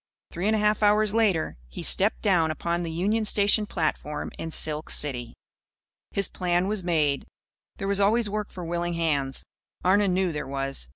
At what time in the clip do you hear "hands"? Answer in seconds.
8.95-9.43